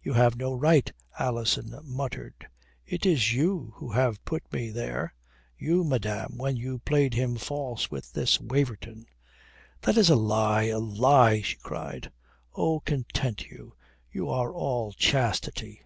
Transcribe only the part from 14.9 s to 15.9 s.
chastity.